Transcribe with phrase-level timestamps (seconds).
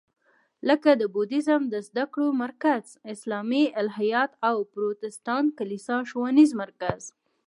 [0.67, 7.01] لکه د بودیزم د زده کړو مرکز، اسلامي الهیات او پروتستانت کلیسا ښوونیز مرکز.